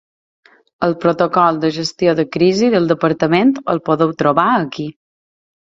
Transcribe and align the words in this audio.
El 0.87 0.95
protocol 1.03 1.59
de 1.65 1.71
gestió 1.75 2.15
de 2.21 2.25
crisi 2.37 2.71
del 2.77 2.89
Departament 2.95 3.55
el 3.77 3.85
podeu 3.91 4.17
trobar 4.25 4.51
aquí. 4.67 4.91